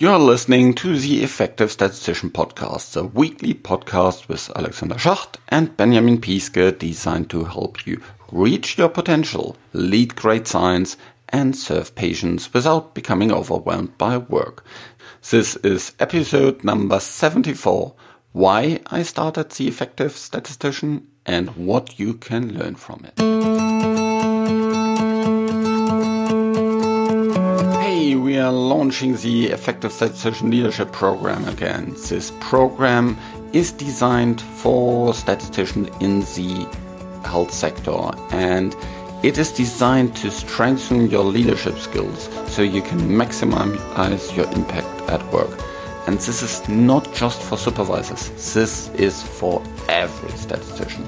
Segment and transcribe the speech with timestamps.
[0.00, 6.22] You're listening to the Effective Statistician Podcast, a weekly podcast with Alexander Schacht and Benjamin
[6.22, 8.00] Piske designed to help you
[8.32, 10.96] reach your potential, lead great science,
[11.28, 14.64] and serve patients without becoming overwhelmed by work.
[15.30, 17.92] This is episode number 74
[18.32, 23.49] Why I Started the Effective Statistician and what you can learn from it.
[28.20, 31.94] We are launching the Effective Statistician Leadership Program again.
[32.08, 33.16] This program
[33.52, 36.68] is designed for statisticians in the
[37.24, 37.98] health sector
[38.30, 38.76] and
[39.22, 45.24] it is designed to strengthen your leadership skills so you can maximize your impact at
[45.32, 45.58] work.
[46.06, 51.04] And this is not just for supervisors, this is for every statistician.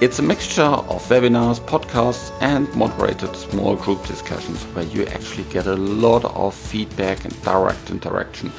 [0.00, 5.66] It's a mixture of webinars, podcasts, and moderated small group discussions where you actually get
[5.66, 8.50] a lot of feedback and direct interaction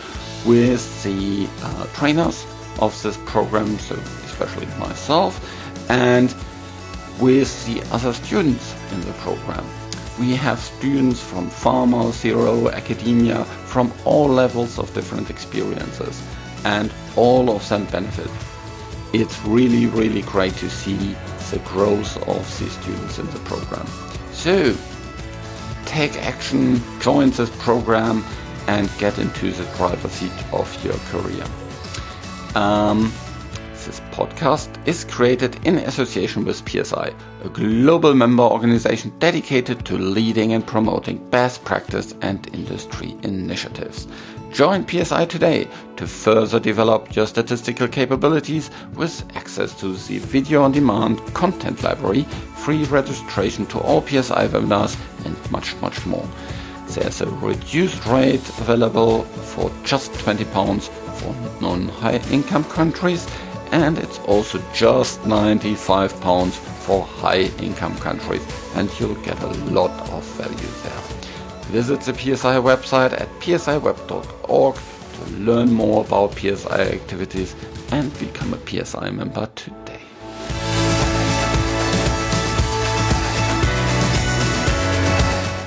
[0.46, 2.46] with the uh, trainers
[2.78, 5.34] of this program, so especially myself,
[5.90, 6.36] and
[7.20, 9.66] with the other students in the program.
[10.20, 16.22] We have students from pharma, CRO, academia, from all levels of different experiences,
[16.66, 18.30] and all of them benefit.
[19.14, 21.16] It's really, really great to see
[21.52, 23.86] the growth of the students in the program.
[24.32, 24.76] So,
[25.86, 28.24] take action, join this program,
[28.68, 31.46] and get into the seat of your career.
[32.56, 33.12] Um,
[33.86, 40.54] this podcast is created in association with PSI, a global member organization dedicated to leading
[40.54, 44.08] and promoting best practice and industry initiatives.
[44.52, 50.74] Join PSI today to further develop your statistical capabilities with access to the video on
[50.74, 52.24] demand content library,
[52.58, 56.28] free registration to all PSI webinars, and much, much more.
[56.90, 63.26] There's a reduced rate available for just 20 pounds for non high income countries
[63.72, 69.92] and it's also just 95 pounds for high income countries and you'll get a lot
[70.10, 71.01] of value there.
[71.72, 77.56] Visit the PSI website at psiweb.org to learn more about PSI activities
[77.94, 80.02] and become a PSI member today.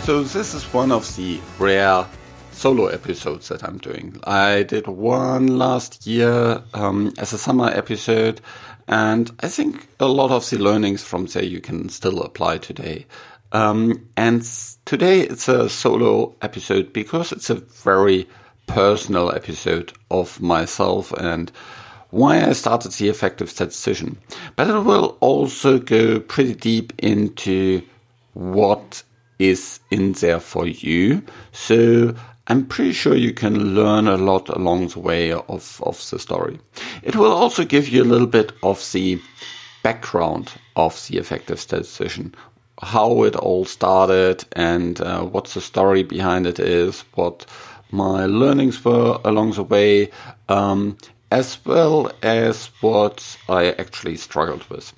[0.02, 2.06] So this is one of the rare
[2.52, 4.20] solo episodes that I'm doing.
[4.24, 8.42] I did one last year um, as a summer episode,
[8.86, 13.06] and I think a lot of the learnings from there you can still apply today.
[13.54, 14.42] Um, and
[14.84, 18.28] today it's a solo episode because it's a very
[18.66, 21.52] personal episode of myself and
[22.10, 24.18] why I started the effective statistician.
[24.56, 27.82] But it will also go pretty deep into
[28.32, 29.04] what
[29.38, 31.22] is in there for you.
[31.52, 32.16] So
[32.48, 36.58] I'm pretty sure you can learn a lot along the way of, of the story.
[37.04, 39.20] It will also give you a little bit of the
[39.84, 42.34] background of the effective statistician,
[42.82, 47.46] how it all started and uh, what the story behind it is, what
[47.90, 50.10] my learnings were along the way,
[50.48, 50.96] um,
[51.30, 54.92] as well as what I actually struggled with.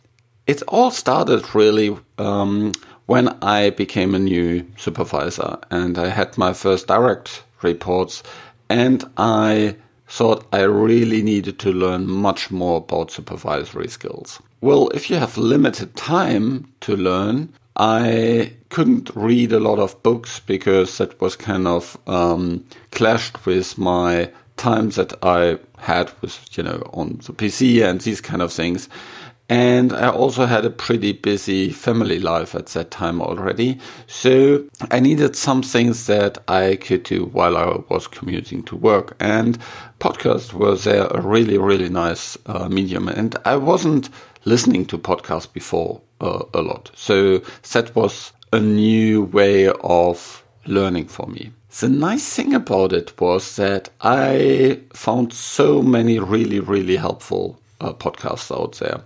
[0.47, 2.73] It all started really um,
[3.07, 8.23] when I became a new supervisor and I had my first direct reports
[8.69, 9.77] and I
[10.09, 14.41] thought I really needed to learn much more about supervisory skills.
[14.61, 20.41] Well, if you have limited time to learn, I couldn't read a lot of books
[20.41, 26.63] because that was kind of um, clashed with my time that I had with, you
[26.63, 28.89] know, on the PC and these kind of things.
[29.49, 33.79] And I also had a pretty busy family life at that time already.
[34.09, 39.15] So I needed some things that I could do while I was commuting to work.
[39.21, 39.59] And
[40.01, 43.07] podcasts were there a really, really nice uh, medium.
[43.09, 44.09] And I wasn't
[44.45, 46.91] listening to podcasts before uh, a lot.
[46.95, 47.39] So
[47.73, 51.53] that was a new way of learning for me.
[51.79, 57.93] The nice thing about it was that I found so many really, really helpful uh,
[57.93, 59.03] podcasts out there.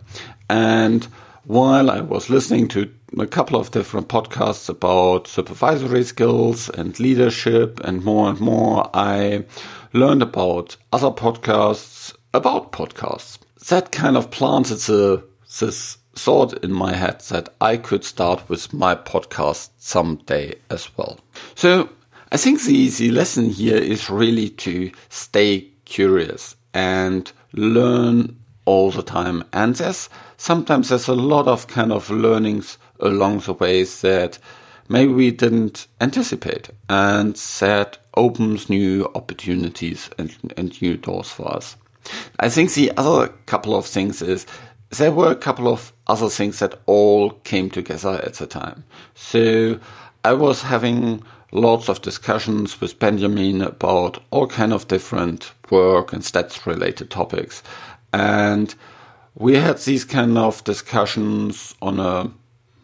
[0.49, 1.09] And
[1.45, 7.81] while I was listening to a couple of different podcasts about supervisory skills and leadership
[7.81, 9.47] and more and more, I
[9.93, 13.39] learned about other podcasts about podcasts.
[13.69, 15.25] That kind of planted the,
[15.59, 21.19] this thought in my head that I could start with my podcast someday as well.
[21.55, 21.89] So
[22.31, 28.37] I think the easy lesson here is really to stay curious and learn
[28.67, 29.45] all the time.
[29.53, 34.39] And there's sometimes there's a lot of kind of learnings along the ways that
[34.89, 41.77] maybe we didn't anticipate and that opens new opportunities and, and new doors for us.
[42.39, 44.47] I think the other couple of things is
[44.91, 48.83] there were a couple of other things that all came together at the time.
[49.15, 49.79] So
[50.25, 51.23] I was having
[51.53, 57.63] lots of discussions with Benjamin about all kind of different work and stats related topics.
[58.13, 58.75] And
[59.37, 62.31] we had these kind of discussions on a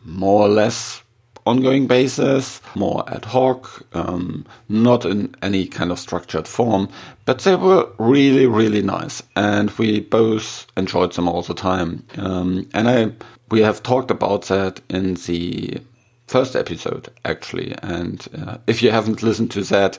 [0.05, 1.03] more or less
[1.47, 6.89] ongoing basis, more ad hoc, um, not in any kind of structured form,
[7.25, 12.05] but they were really, really nice, and we both enjoyed them all the time.
[12.19, 13.13] Um, and I,
[13.51, 15.81] we have talked about that in the
[16.27, 19.99] first episode actually, and uh, if you haven't listened to that,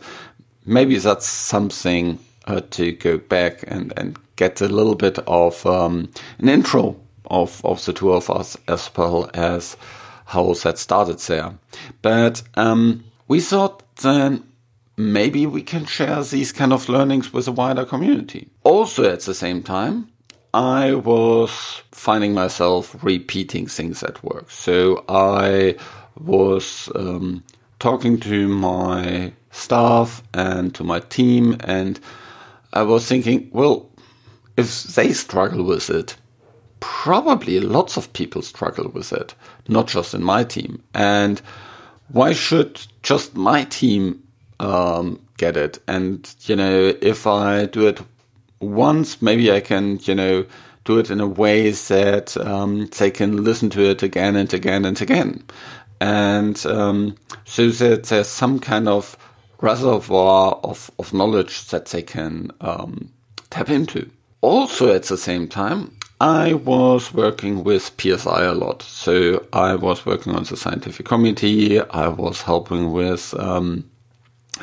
[0.66, 6.10] maybe that's something uh, to go back and and get a little bit of um,
[6.40, 6.96] an intro
[7.30, 9.76] of of the two of us as well as
[10.28, 11.58] how that started there.
[12.02, 14.44] But um, we thought then
[14.98, 18.50] maybe we can share these kind of learnings with a wider community.
[18.64, 20.10] Also, at the same time,
[20.54, 24.52] I was finding myself repeating things at work.
[24.52, 25.78] So I
[26.20, 27.44] was um,
[27.80, 32.00] talking to my staff and to my team, and
[32.74, 33.90] I was thinking, well,
[34.58, 36.18] if they struggle with it,
[36.80, 39.34] probably lots of people struggle with it,
[39.68, 40.84] not just in my team.
[40.94, 41.42] And
[42.10, 44.24] why should just my team
[44.60, 45.80] um, get it?
[45.88, 48.02] And, you know, if I do it
[48.60, 50.46] once, maybe I can, you know,
[50.86, 54.86] do it in a way that um, they can listen to it again and again
[54.86, 55.44] and again.
[56.00, 57.16] And um,
[57.46, 59.18] so that there's some kind of
[59.60, 63.12] reservoir of, of knowledge that they can um,
[63.50, 64.10] tap into.
[64.42, 68.82] Also, at the same time, I was working with PSI a lot.
[68.82, 71.80] So I was working on the scientific committee.
[71.80, 73.90] I was helping with um,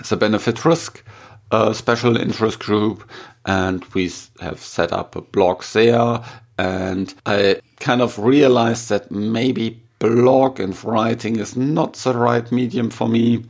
[0.09, 1.05] the benefit risk
[1.51, 3.09] uh, special interest group,
[3.45, 4.11] and we
[4.41, 6.21] have set up a blog there.
[6.59, 12.91] And I kind of realized that maybe blog and writing is not the right medium
[12.91, 13.45] for me.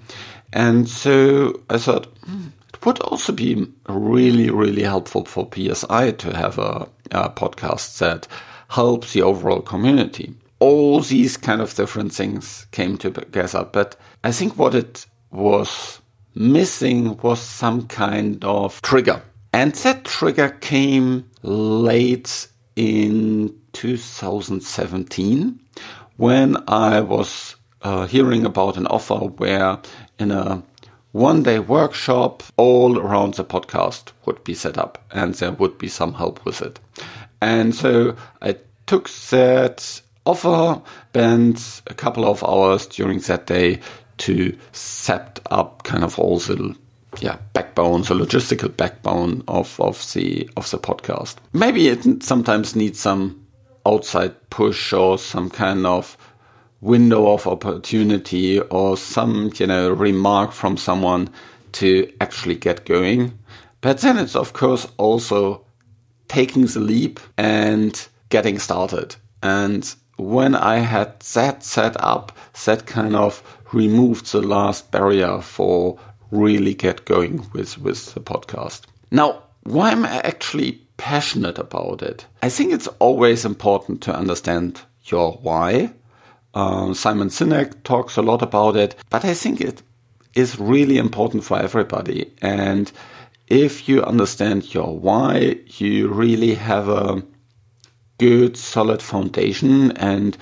[0.53, 2.49] And so I thought, hmm,
[2.85, 8.27] would also be really, really helpful for PSI to have a, a podcast that
[8.69, 10.35] helps the overall community.
[10.59, 16.01] All these kind of different things came together, but I think what it was
[16.35, 19.23] missing was some kind of trigger.
[19.53, 25.61] And that trigger came late in 2017
[26.17, 29.79] when I was uh, hearing about an offer where
[30.19, 30.63] in a
[31.15, 35.87] one day workshop all around the podcast would be set up and there would be
[35.87, 36.81] some help with it.
[37.41, 38.57] And so I
[38.87, 43.79] took that offer, spent a couple of hours during that day
[44.17, 46.75] to set up kind of all the
[47.21, 51.37] yeah backbone, the logistical backbone of, of the of the podcast.
[51.53, 53.47] Maybe it sometimes needs some
[53.87, 56.17] outside push or some kind of
[56.85, 61.31] window of opportunity or some, you know, remark from someone
[61.73, 63.37] to actually get going.
[63.81, 65.65] But then it's of course also
[66.29, 69.17] taking the leap and getting started.
[69.43, 72.33] And when I had that set up,
[72.67, 73.43] that kind of
[73.73, 75.99] removed the last barrier for
[76.31, 78.83] really get going with, with the podcast.
[79.11, 82.27] Now, why am I actually passionate about it?
[82.43, 85.93] I think it's always important to understand your why
[86.55, 89.83] um, Simon Sinek talks a lot about it, but I think it
[90.35, 92.33] is really important for everybody.
[92.43, 92.91] And
[93.49, 97.23] if you understand your why, you really have a
[98.19, 100.37] good, solid foundation and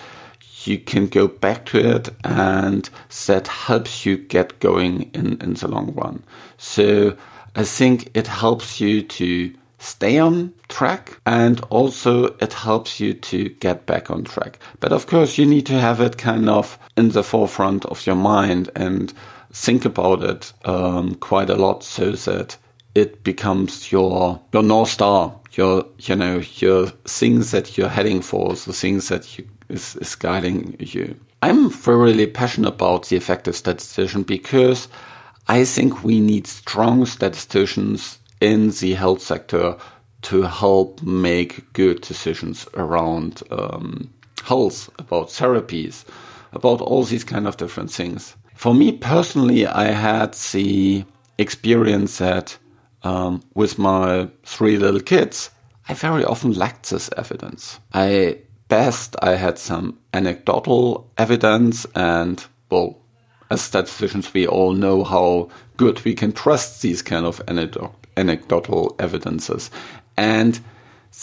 [0.65, 2.89] you can go back to it and
[3.27, 6.23] that helps you get going in, in the long run.
[6.59, 7.17] So
[7.57, 9.53] I think it helps you to
[9.83, 14.59] stay on track and also it helps you to get back on track.
[14.81, 18.17] But of course, you need to have it kind of in the forefront of your
[18.17, 19.13] mind and
[19.53, 22.57] think about it um, quite a lot so that
[22.95, 28.55] it becomes your your north star, your you know your things that you're heading for,
[28.55, 31.17] the things that you, is, is guiding you.
[31.43, 34.87] I'm really passionate about the effective statistician because
[35.49, 39.77] I think we need strong statisticians in the health sector
[40.23, 44.13] to help make good decisions around um,
[44.45, 46.05] health, about therapies,
[46.53, 48.37] about all these kind of different things.
[48.55, 51.05] For me personally, I had the
[51.39, 52.59] experience that
[53.05, 55.51] um, with my three little kids,
[55.89, 57.79] I very often lacked this evidence.
[57.93, 62.99] I best I had some anecdotal evidence and well,
[63.51, 69.71] as statisticians, we all know how good we can trust these kind of anecdotal evidences.
[70.17, 70.61] And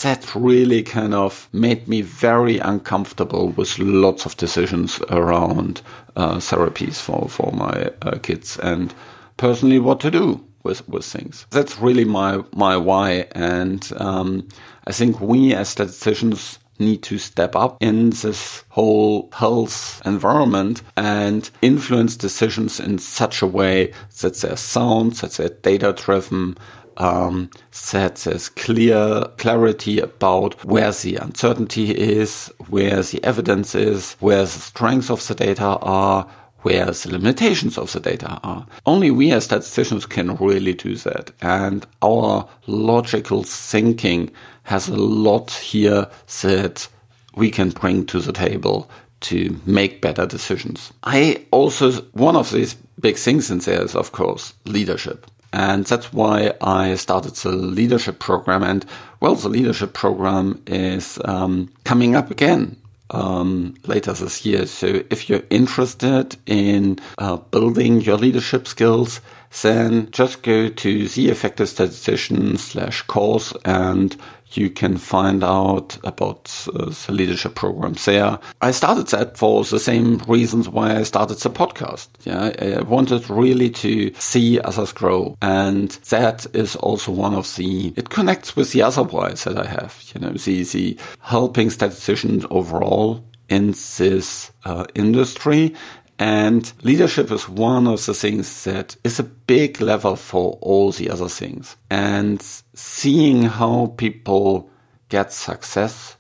[0.02, 5.82] that really kind of made me very uncomfortable with lots of decisions around
[6.16, 8.94] uh, therapies for, for my uh, kids and
[9.38, 11.48] personally what to do with, with things.
[11.50, 13.28] That's really my, my why.
[13.32, 14.48] And um,
[14.86, 21.50] I think we as statisticians need to step up in this whole health environment and
[21.62, 26.58] influence decisions in such a way that they're sound, that they're data driven,
[27.00, 27.50] um,
[27.92, 34.48] that there's clear clarity about where the uncertainty is, where the evidence is, where the
[34.48, 36.30] strengths of the data are,
[36.62, 38.68] where the limitations of the data are.
[38.86, 41.32] Only we as statisticians can really do that.
[41.42, 44.30] And our logical thinking
[44.64, 46.08] has a lot here
[46.42, 46.88] that
[47.36, 48.90] we can bring to the table
[49.22, 50.92] to make better decisions.
[51.04, 55.26] I also, one of these big things in there is, of course, leadership.
[55.52, 58.64] And that's why I started the leadership program.
[58.64, 58.86] And
[59.20, 62.78] well, the leadership program is um, coming up again
[63.12, 64.66] um, later this year.
[64.66, 69.22] So if you're interested in uh, building your leadership skills,
[69.62, 74.16] then just go to the effective statistician slash course and
[74.54, 78.40] you can find out about uh, the leadership programs there.
[78.62, 82.08] I started that for the same reasons why I started the podcast.
[82.24, 85.38] Yeah, I wanted really to see others grow.
[85.42, 89.68] And that is also one of the, it connects with the other whys that I
[89.68, 95.74] have, you know, the, the helping statisticians overall in this uh, industry
[96.20, 101.10] and leadership is one of the things that is a big level for all the
[101.10, 101.78] other things.
[101.90, 102.46] And
[102.80, 104.70] seeing how people
[105.10, 106.16] get success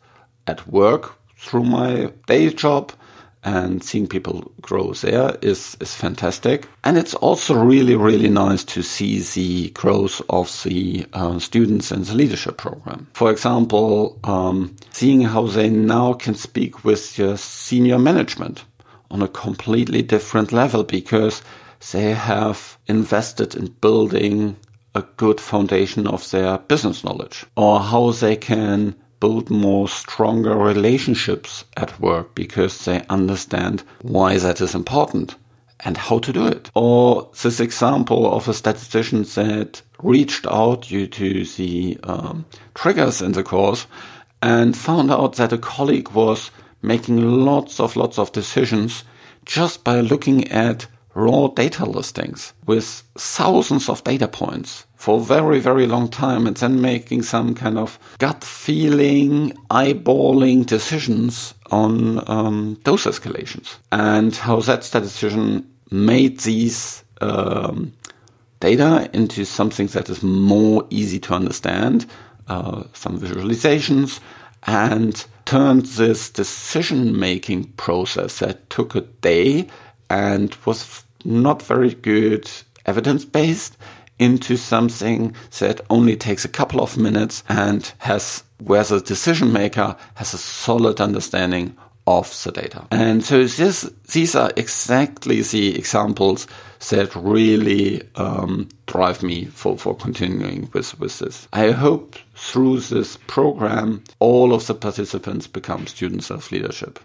[0.45, 2.91] at work through my day job
[3.43, 6.67] and seeing people grow there is, is fantastic.
[6.83, 12.03] And it's also really, really nice to see the growth of the uh, students in
[12.03, 13.07] the leadership program.
[13.13, 18.65] For example, um, seeing how they now can speak with your senior management
[19.09, 21.41] on a completely different level because
[21.91, 24.57] they have invested in building
[24.99, 31.65] a good foundation of their business knowledge or how they can build more stronger relationships
[31.75, 35.35] at work because they understand why that is important
[35.81, 36.69] and how to do it.
[36.73, 43.33] Or this example of a statistician that reached out due to the um, triggers in
[43.33, 43.87] the course
[44.41, 46.51] and found out that a colleague was
[46.81, 49.03] making lots of lots of decisions
[49.45, 50.87] just by looking at
[51.19, 56.57] raw data listings with thousands of data points for a very, very long time and
[56.57, 63.77] then making some kind of gut feeling, eyeballing decisions on um, dose escalations.
[63.91, 67.93] And how that statistician made these um,
[68.59, 72.05] data into something that is more easy to understand,
[72.47, 74.19] uh, some visualizations,
[74.63, 79.67] and turned this decision making process that took a day
[80.09, 82.49] and was not very good
[82.85, 83.77] evidence based
[84.17, 89.95] into something that only takes a couple of minutes and has where the decision maker
[90.15, 92.87] has a solid understanding of the data.
[92.91, 96.47] And so this, these are exactly the examples
[96.89, 101.47] that really um, drive me for, for continuing with, with this.
[101.53, 106.99] I hope through this program, all of the participants become students of leadership.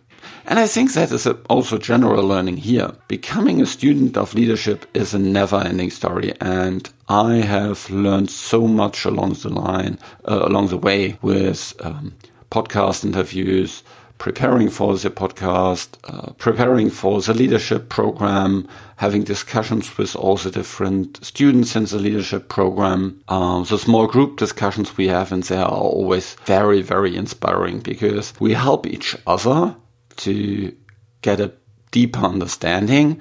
[0.47, 2.93] And I think that is also general learning here.
[3.09, 6.33] Becoming a student of leadership is a never ending story.
[6.41, 12.15] And I have learned so much along the line, uh, along the way with um,
[12.51, 13.83] podcast interviews,
[14.19, 18.67] preparing for the podcast, uh, preparing for the leadership program,
[18.97, 23.21] having discussions with all the different students in the leadership program.
[23.29, 28.33] Um, the small group discussions we have in there are always very, very inspiring because
[28.41, 29.77] we help each other
[30.19, 30.75] to
[31.23, 31.53] get a
[31.91, 33.21] deeper understanding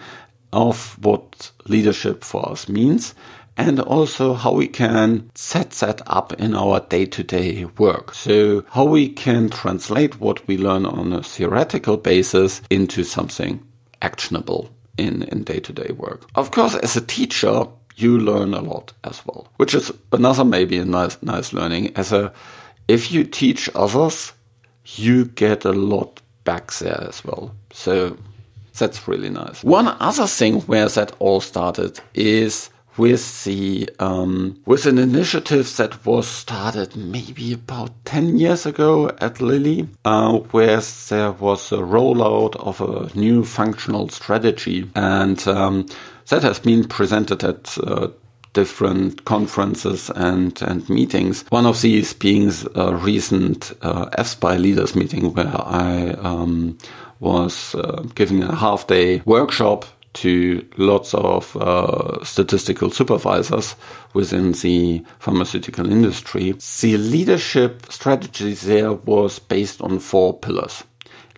[0.51, 3.13] of what leadership for us means
[3.57, 8.13] and also how we can set that up in our day to day work.
[8.13, 13.63] So how we can translate what we learn on a theoretical basis into something
[14.01, 16.27] actionable in, in day to day work.
[16.35, 20.77] Of course, as a teacher, you learn a lot as well, which is another maybe
[20.77, 22.33] a nice, nice learning as a,
[22.87, 24.33] if you teach others,
[24.85, 27.55] you get a lot back there as well.
[27.71, 28.17] So
[28.77, 29.63] that's really nice.
[29.63, 36.05] One other thing where that all started is with the um, with an initiative that
[36.05, 42.55] was started maybe about 10 years ago at Lilly, uh, where there was a rollout
[42.57, 44.89] of a new functional strategy.
[44.95, 45.87] And um,
[46.29, 48.09] that has been presented at uh,
[48.53, 51.45] different conferences and, and meetings.
[51.49, 56.77] One of these being a recent uh, EFSPI leaders meeting where I um,
[57.19, 63.75] was uh, giving a half day workshop to lots of uh, statistical supervisors
[64.13, 66.51] within the pharmaceutical industry.
[66.81, 70.83] The leadership strategy there was based on four pillars.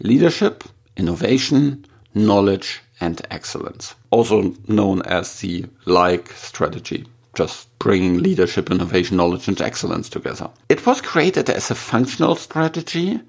[0.01, 0.65] Leadership,
[0.97, 9.49] innovation, knowledge, and excellence, also known as the like strategy just bringing leadership, innovation, knowledge,
[9.49, 10.49] and excellence together.
[10.69, 13.19] It was created as a functional strategy,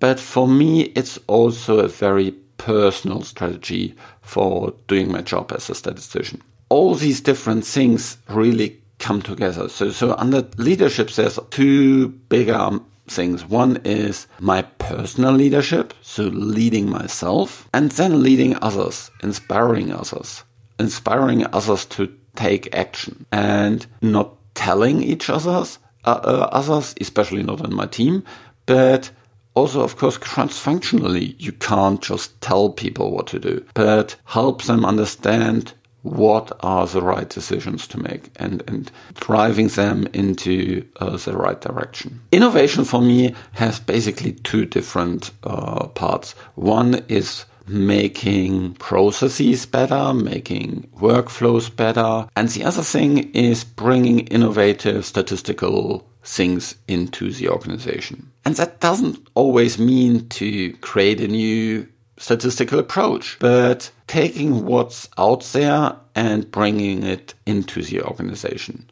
[0.00, 5.74] but for me, it's also a very personal strategy for doing my job as a
[5.74, 6.42] statistician.
[6.68, 9.68] All these different things really come together.
[9.68, 13.44] So, so under leadership, there's two bigger things.
[13.44, 20.44] One is my personal leadership, so leading myself, and then leading others, inspiring others,
[20.78, 27.64] inspiring others to take action and not telling each others, uh, uh, others, especially not
[27.64, 28.24] in my team,
[28.66, 29.10] but
[29.54, 34.84] also, of course, cross-functionally, you can't just tell people what to do, but help them
[34.84, 35.72] understand
[36.04, 41.60] what are the right decisions to make and, and driving them into uh, the right
[41.62, 42.20] direction.
[42.30, 46.32] Innovation for me has basically two different uh, parts.
[46.54, 52.28] One is making processes better, making workflows better.
[52.36, 58.30] And the other thing is bringing innovative statistical things into the organization.
[58.44, 65.42] And that doesn't always mean to create a new statistical approach, but taking what's out
[65.52, 68.88] there and bringing it into the organization.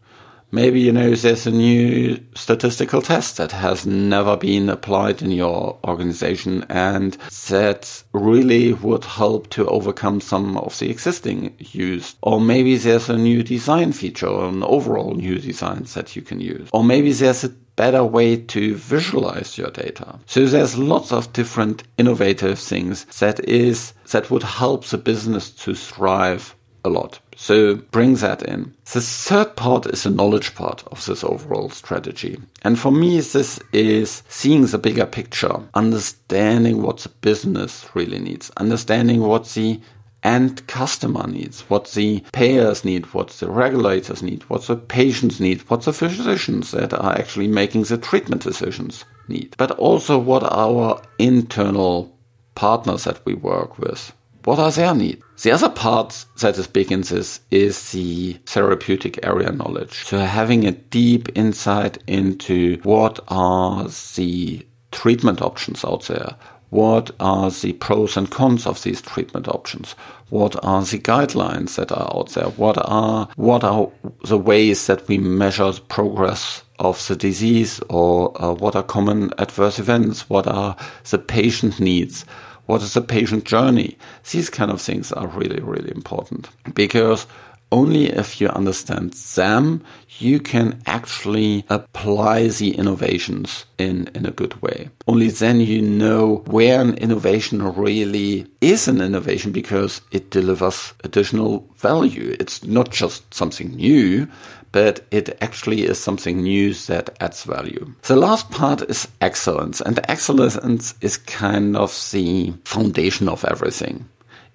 [0.54, 5.78] Maybe, you know, there's a new statistical test that has never been applied in your
[5.82, 7.14] organization and
[7.48, 12.16] that really would help to overcome some of the existing use.
[12.20, 16.40] Or maybe there's a new design feature or an overall new design that you can
[16.40, 16.68] use.
[16.74, 20.18] Or maybe there's a better way to visualize your data.
[20.26, 25.74] So there's lots of different innovative things that is, that would help the business to
[25.74, 27.20] thrive a lot.
[27.36, 28.74] So bring that in.
[28.92, 32.40] The third part is the knowledge part of this overall strategy.
[32.62, 38.50] And for me, this is seeing the bigger picture, understanding what the business really needs,
[38.56, 39.80] understanding what the
[40.22, 45.60] end customer needs, what the payers need, what the regulators need, what the patients need,
[45.68, 51.02] what the physicians that are actually making the treatment decisions need, but also what our
[51.18, 52.16] internal
[52.54, 54.12] partners that we work with
[54.44, 55.22] what are their needs?
[55.42, 60.04] The other part that this is the therapeutic area knowledge.
[60.04, 66.36] So having a deep insight into what are the treatment options out there.
[66.70, 69.94] What are the pros and cons of these treatment options?
[70.30, 72.48] What are the guidelines that are out there?
[72.48, 73.90] What are, what are
[74.24, 79.32] the ways that we measure the progress of the disease or uh, what are common
[79.36, 80.30] adverse events?
[80.30, 80.76] What are
[81.10, 82.24] the patient needs?
[82.72, 83.98] What is the patient journey?
[84.30, 87.26] These kind of things are really, really important because
[87.70, 89.84] only if you understand them,
[90.18, 94.88] you can actually apply the innovations in, in a good way.
[95.06, 101.68] Only then you know where an innovation really is an innovation because it delivers additional
[101.76, 102.34] value.
[102.40, 104.28] It's not just something new,
[104.72, 107.94] but it actually is something new that adds value.
[108.02, 114.08] The last part is excellence, and excellence is kind of the foundation of everything.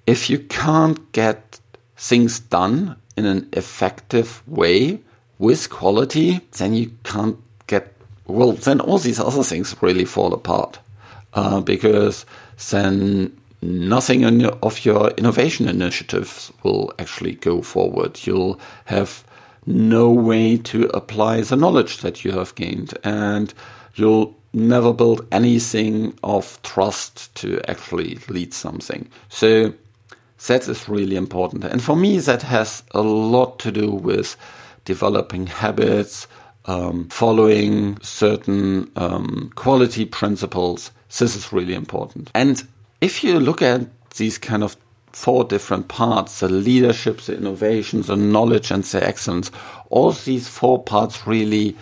[0.08, 1.60] If you can't get
[1.96, 5.00] things done in an effective way
[5.38, 7.94] with quality, then you can't get,
[8.26, 10.80] well, then all these other things really fall apart.
[11.34, 12.26] Uh, because
[12.72, 18.20] then nothing of your innovation initiatives will actually go forward.
[18.26, 19.24] You'll have
[19.68, 23.54] no way to apply the knowledge that you have gained, and
[23.96, 29.10] you'll never build anything of trust to actually lead something.
[29.30, 29.74] So
[30.48, 31.66] that is really important.
[31.66, 34.38] And for me, that has a lot to do with
[34.86, 36.28] developing habits,
[36.66, 40.92] um, following certain um, quality principles.
[41.20, 42.32] This is really important.
[42.34, 42.68] And
[43.02, 43.82] if you look at
[44.16, 44.76] these kind of
[45.12, 49.52] four different parts the leadership, the innovation, the knowledge, and the excellence.
[49.90, 51.76] All these four parts really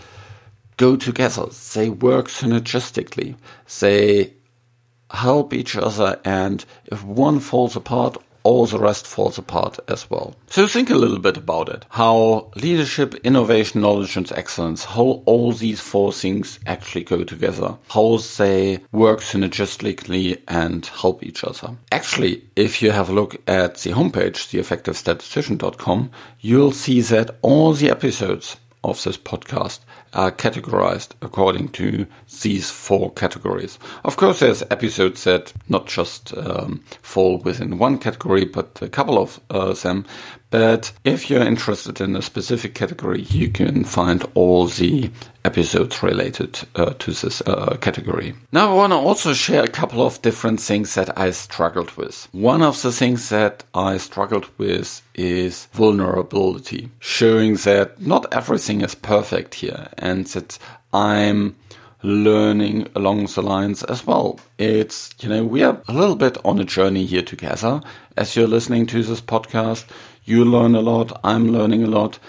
[0.78, 1.48] go together.
[1.74, 3.36] They work synergistically.
[3.80, 4.34] They
[5.12, 10.36] help each other, and if one falls apart, all the rest falls apart as well.
[10.48, 11.84] So think a little bit about it.
[11.90, 17.78] How leadership, innovation, knowledge and excellence, how all these four things actually go together.
[17.90, 21.76] How they work synergistically and help each other.
[21.92, 27.90] Actually, if you have a look at the homepage, theeffectivestatistician.com, you'll see that all the
[27.90, 29.80] episodes of this podcast
[30.15, 32.08] are categorized according to
[32.41, 33.78] these four categories.
[34.04, 39.17] Of course, there's episodes that not just um, fall within one category, but a couple
[39.19, 40.06] of uh, them.
[40.50, 45.12] But if you're interested in a specific category, you can find all the
[45.44, 48.36] episodes related uh, to this uh, category.
[48.52, 52.28] Now, I want to also share a couple of different things that I struggled with.
[52.32, 58.96] One of the things that I struggled with is vulnerability, showing that not everything is
[58.96, 60.58] perfect here and that
[60.94, 61.56] I'm
[62.06, 64.40] learning along the lines as well.
[64.58, 67.82] It's, you know, we are a little bit on a journey here together.
[68.16, 69.86] As you're listening to this podcast,
[70.26, 72.20] you learn a lot, I'm learning a lot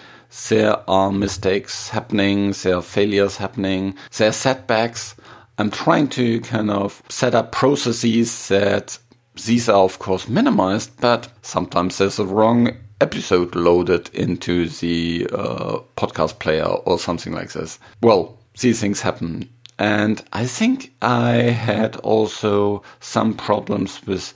[0.48, 5.14] there are mistakes happening, there are failures happening, there are setbacks.
[5.58, 8.98] I'm trying to kind of set up processes that
[9.46, 15.78] these are of course minimized, but sometimes there's a wrong episode loaded into the uh,
[15.96, 17.78] podcast player or something like this.
[18.02, 19.48] Well, these things happen.
[19.78, 24.32] And I think I had also some problems with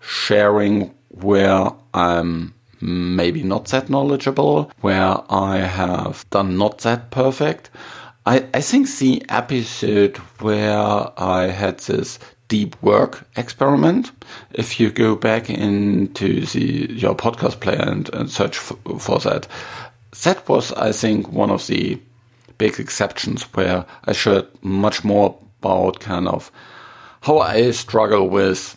[0.00, 7.70] sharing where I'm maybe not that knowledgeable, where I have done not that perfect.
[8.26, 12.18] I, I think the episode where I had this
[12.48, 14.12] deep work experiment,
[14.52, 19.48] if you go back into the your podcast player and, and search for, for that,
[20.24, 21.98] that was, I think, one of the
[22.58, 26.52] big exceptions where I shared much more about kind of
[27.22, 28.76] how I struggle with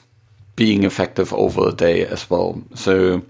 [0.55, 2.61] being effective over a day as well.
[2.75, 3.23] So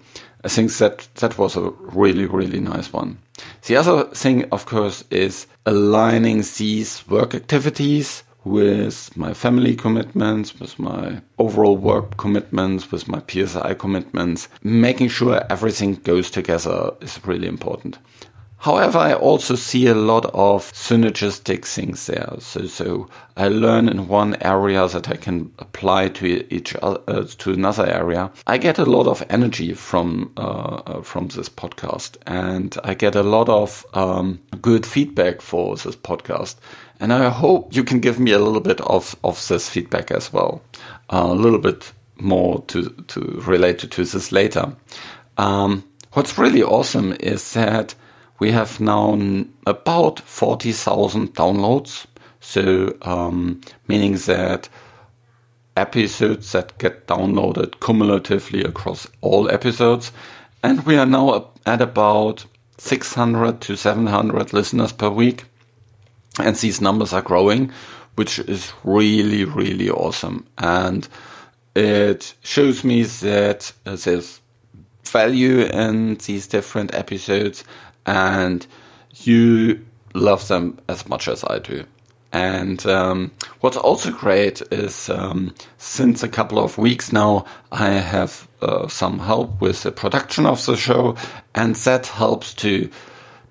[0.45, 3.17] I think that that was a really, really nice one.
[3.65, 10.77] The other thing, of course, is aligning these work activities with my family commitments, with
[10.77, 14.47] my overall work commitments, with my PSI commitments.
[14.61, 17.97] Making sure everything goes together is really important.
[18.57, 22.35] However, I also see a lot of synergistic things there.
[22.39, 27.25] So, so I learn in one area that I can apply to each other, uh,
[27.39, 28.31] to another area.
[28.47, 33.15] I get a lot of energy from uh, uh, from this podcast, and I get
[33.15, 36.55] a lot of um, good feedback for this podcast.
[36.99, 40.33] And I hope you can give me a little bit of of this feedback as
[40.33, 40.61] well,
[41.09, 44.75] uh, a little bit more to to relate to this later.
[45.37, 47.95] Um, what's really awesome is that
[48.39, 49.17] we have now
[49.65, 52.05] about 40,000 downloads.
[52.39, 54.69] So, um, meaning that
[55.77, 60.11] episodes that get downloaded cumulatively across all episodes.
[60.63, 62.45] And we are now at about
[62.77, 65.45] 600 to 700 listeners per week.
[66.39, 67.71] And these numbers are growing,
[68.15, 70.45] which is really, really awesome.
[70.57, 71.07] And
[71.75, 74.41] it shows me that there's
[75.03, 77.63] value in these different episodes
[78.05, 78.65] and
[79.15, 81.85] you love them as much as I do.
[82.31, 88.47] And um, what's also great is um, since a couple of weeks now, I have
[88.61, 91.15] uh, some help with the production of the show,
[91.53, 92.89] and that helps to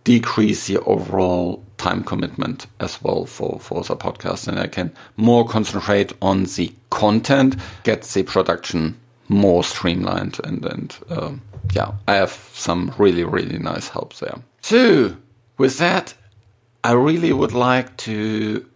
[0.04, 4.48] decrease the overall time commitment as well for, for the podcast.
[4.48, 10.98] And I can more concentrate on the content, get the production more streamlined, and, and
[11.08, 14.38] um, yeah, I have some really, really nice help there.
[14.60, 15.16] So,
[15.58, 16.14] with that,
[16.82, 18.66] I really would like to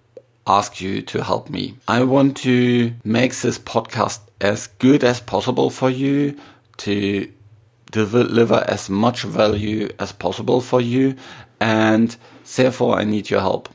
[0.47, 1.77] ask you to help me.
[1.87, 6.39] I want to make this podcast as good as possible for you,
[6.79, 7.31] to
[7.91, 11.17] deliver as much value as possible for you,
[11.61, 12.17] and
[12.57, 13.69] therefore I need your help.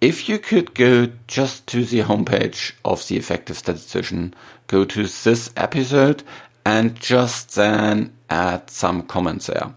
[0.00, 4.34] If you could go just to the homepage of the Effective Statistician,
[4.66, 6.24] go to this episode
[6.64, 9.74] and just then add some comments there.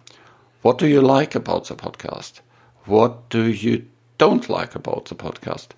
[0.62, 2.42] What do you like about the podcast?
[2.86, 3.86] What do you
[4.18, 5.70] don't like about the podcast?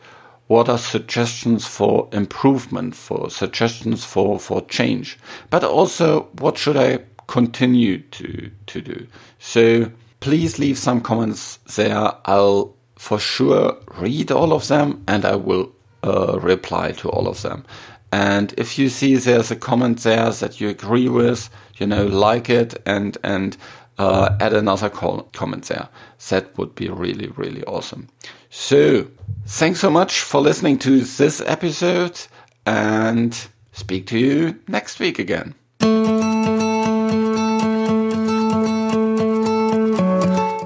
[0.48, 5.18] What are suggestions for improvement, for suggestions for, for change?
[5.50, 9.08] But also, what should I continue to, to do?
[9.40, 9.92] So
[10.22, 12.14] please leave some comments there.
[12.26, 15.72] I'll for sure read all of them and I will
[16.04, 17.66] uh, reply to all of them.
[18.12, 22.50] And if you see there's a comment there that you agree with, you know, like
[22.50, 23.58] it and and
[23.98, 25.90] uh, add another comment there.
[26.30, 28.10] That would be really really awesome.
[28.50, 29.08] So
[29.46, 32.28] thanks so much for listening to this episode,
[32.66, 35.56] and speak to you next week again.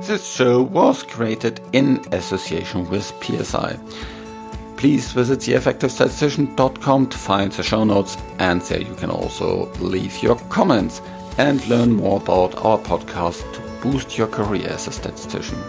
[0.07, 3.79] This show was created in association with PSI.
[4.81, 10.35] Please visit theeffectivestatistician.com to find the show notes, and there you can also leave your
[10.49, 11.03] comments
[11.37, 15.59] and learn more about our podcast to boost your career as a statistician.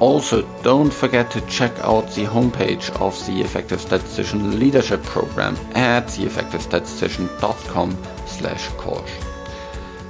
[0.00, 6.06] Also, don't forget to check out the homepage of the Effective Statistician Leadership Program at
[6.06, 7.96] theeffectivestatistician.com
[8.26, 9.12] slash course.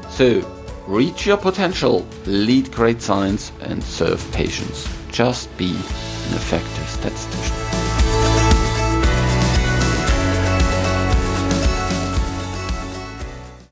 [0.09, 0.41] So,
[0.87, 4.89] reach your potential, lead great science, and serve patients.
[5.13, 7.60] Just be an effective statistician.